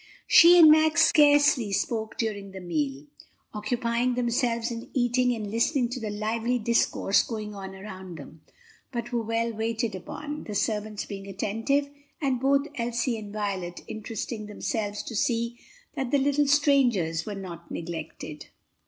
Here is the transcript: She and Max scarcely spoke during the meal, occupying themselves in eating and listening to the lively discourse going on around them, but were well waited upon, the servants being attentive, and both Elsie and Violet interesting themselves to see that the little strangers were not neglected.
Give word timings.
She 0.25 0.57
and 0.57 0.71
Max 0.71 1.03
scarcely 1.03 1.71
spoke 1.71 2.17
during 2.17 2.53
the 2.53 2.59
meal, 2.59 3.05
occupying 3.53 4.15
themselves 4.15 4.71
in 4.71 4.89
eating 4.95 5.31
and 5.35 5.51
listening 5.51 5.89
to 5.89 5.99
the 5.99 6.09
lively 6.09 6.57
discourse 6.57 7.21
going 7.21 7.53
on 7.53 7.75
around 7.75 8.17
them, 8.17 8.41
but 8.91 9.11
were 9.11 9.21
well 9.21 9.53
waited 9.53 9.93
upon, 9.93 10.45
the 10.45 10.55
servants 10.55 11.05
being 11.05 11.27
attentive, 11.27 11.87
and 12.19 12.39
both 12.39 12.65
Elsie 12.77 13.19
and 13.19 13.31
Violet 13.31 13.81
interesting 13.87 14.47
themselves 14.47 15.03
to 15.03 15.15
see 15.15 15.59
that 15.93 16.09
the 16.09 16.17
little 16.17 16.47
strangers 16.47 17.27
were 17.27 17.35
not 17.35 17.69
neglected. 17.69 18.47